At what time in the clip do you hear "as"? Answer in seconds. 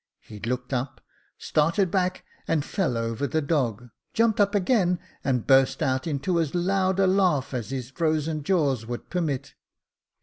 6.41-6.55, 7.53-7.69